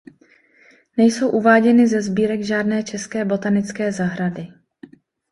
Nejsou 0.97 1.29
uváděny 1.29 1.87
ze 1.87 2.01
sbírek 2.01 2.41
žádné 2.43 2.83
české 2.83 3.25
botanické 3.25 3.91
zahrady. 3.91 4.47